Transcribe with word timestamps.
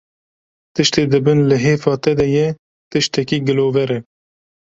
tiştê 0.75 1.03
di 1.11 1.19
bin 1.25 1.39
lihêfa 1.49 1.93
te 2.03 2.11
de 2.19 2.27
ye 2.35 2.47
tiştekî 2.91 3.37
gilover 3.47 3.89
e 3.97 3.99